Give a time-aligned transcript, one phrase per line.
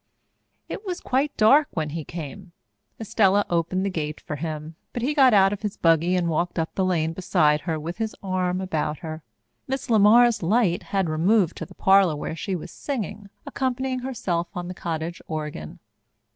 [0.67, 2.53] It was quite dark when he came.
[2.99, 6.57] Estella opened the gate for him, but he got out of his buggy and walked
[6.57, 9.21] up the lane beside her with his arm about her.
[9.67, 14.67] Miss LeMar's light had removed to the parlour where she was singing, accompanying herself on
[14.67, 15.77] the cottage organ.